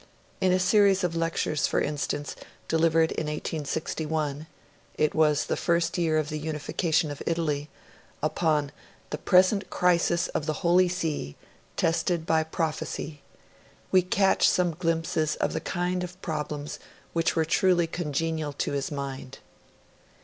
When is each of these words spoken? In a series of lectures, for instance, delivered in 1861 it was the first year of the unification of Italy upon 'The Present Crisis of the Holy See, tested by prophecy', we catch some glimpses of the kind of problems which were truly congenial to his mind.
In 0.39 0.51
a 0.51 0.57
series 0.57 1.03
of 1.03 1.15
lectures, 1.15 1.67
for 1.67 1.79
instance, 1.79 2.35
delivered 2.67 3.11
in 3.11 3.25
1861 3.27 4.47
it 4.97 5.13
was 5.13 5.45
the 5.45 5.55
first 5.55 5.95
year 5.95 6.17
of 6.17 6.29
the 6.29 6.39
unification 6.39 7.11
of 7.11 7.21
Italy 7.27 7.69
upon 8.23 8.71
'The 9.11 9.19
Present 9.19 9.69
Crisis 9.69 10.27
of 10.29 10.47
the 10.47 10.65
Holy 10.65 10.89
See, 10.89 11.35
tested 11.77 12.25
by 12.25 12.41
prophecy', 12.41 13.21
we 13.91 14.01
catch 14.01 14.49
some 14.49 14.71
glimpses 14.73 15.35
of 15.35 15.53
the 15.53 15.61
kind 15.61 16.03
of 16.03 16.19
problems 16.23 16.79
which 17.13 17.35
were 17.35 17.45
truly 17.45 17.85
congenial 17.85 18.53
to 18.53 18.71
his 18.71 18.89
mind. 18.89 19.37